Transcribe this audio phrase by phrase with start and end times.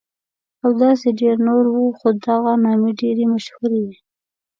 [0.63, 3.97] او داسې ډېر نور وو، خو دغه نامې ډېرې مشهورې وې.